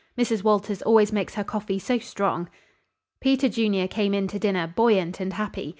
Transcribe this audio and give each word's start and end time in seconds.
Mrs. 0.17 0.43
Walters 0.43 0.81
always 0.81 1.11
makes 1.13 1.35
her 1.35 1.43
coffee 1.43 1.77
so 1.77 1.99
strong." 1.99 2.49
Peter 3.19 3.47
Junior 3.47 3.87
came 3.87 4.15
in 4.15 4.27
to 4.29 4.39
dinner, 4.39 4.65
buoyant 4.65 5.19
and 5.19 5.33
happy. 5.33 5.69